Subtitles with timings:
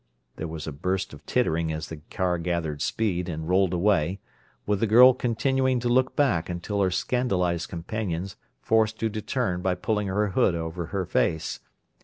[0.37, 4.19] There was a burst of tittering as the car gathered speed and rolled away,
[4.65, 9.61] with the girl continuing to look back until her scandalized companions forced her to turn
[9.61, 11.59] by pulling her hood over her face.